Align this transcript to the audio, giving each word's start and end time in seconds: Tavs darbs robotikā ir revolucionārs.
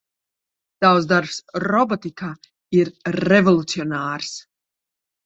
Tavs 0.85 1.07
darbs 1.11 1.35
robotikā 1.65 2.29
ir 2.79 2.89
revolucionārs. 3.17 4.33